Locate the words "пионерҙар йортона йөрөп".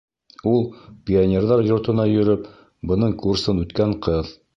1.09-2.47